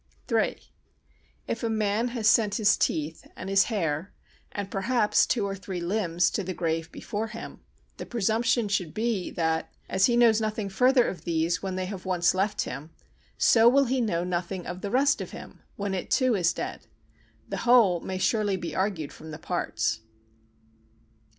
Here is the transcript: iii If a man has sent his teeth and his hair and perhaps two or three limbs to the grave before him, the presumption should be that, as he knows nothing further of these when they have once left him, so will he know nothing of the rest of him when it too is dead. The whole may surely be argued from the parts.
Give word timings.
iii 0.31 0.57
If 1.47 1.61
a 1.61 1.69
man 1.69 2.07
has 2.07 2.27
sent 2.27 2.55
his 2.55 2.75
teeth 2.75 3.23
and 3.35 3.51
his 3.51 3.65
hair 3.65 4.11
and 4.51 4.71
perhaps 4.71 5.27
two 5.27 5.45
or 5.45 5.53
three 5.55 5.79
limbs 5.79 6.31
to 6.31 6.43
the 6.43 6.55
grave 6.55 6.91
before 6.91 7.27
him, 7.27 7.59
the 7.97 8.07
presumption 8.07 8.67
should 8.67 8.95
be 8.95 9.29
that, 9.29 9.71
as 9.87 10.07
he 10.07 10.17
knows 10.17 10.41
nothing 10.41 10.69
further 10.69 11.07
of 11.07 11.23
these 11.23 11.61
when 11.61 11.75
they 11.75 11.85
have 11.85 12.03
once 12.03 12.33
left 12.33 12.61
him, 12.61 12.89
so 13.37 13.69
will 13.69 13.85
he 13.85 14.01
know 14.01 14.23
nothing 14.23 14.65
of 14.65 14.81
the 14.81 14.89
rest 14.89 15.21
of 15.21 15.29
him 15.37 15.61
when 15.75 15.93
it 15.93 16.09
too 16.09 16.33
is 16.33 16.51
dead. 16.51 16.87
The 17.47 17.57
whole 17.57 17.99
may 17.99 18.17
surely 18.17 18.57
be 18.57 18.73
argued 18.75 19.13
from 19.13 19.29
the 19.29 19.37
parts. 19.37 19.99